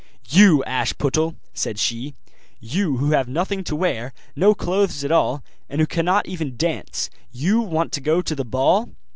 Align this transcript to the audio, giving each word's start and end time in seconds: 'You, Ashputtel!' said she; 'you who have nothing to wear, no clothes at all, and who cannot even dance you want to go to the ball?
'You, 0.31 0.63
Ashputtel!' 0.65 1.35
said 1.53 1.77
she; 1.77 2.15
'you 2.59 2.97
who 2.97 3.11
have 3.11 3.27
nothing 3.27 3.63
to 3.65 3.75
wear, 3.75 4.13
no 4.35 4.55
clothes 4.55 5.03
at 5.03 5.11
all, 5.11 5.43
and 5.69 5.79
who 5.79 5.85
cannot 5.85 6.25
even 6.27 6.57
dance 6.57 7.11
you 7.31 7.59
want 7.61 7.91
to 7.91 8.01
go 8.01 8.23
to 8.23 8.33
the 8.33 8.43
ball? 8.43 8.89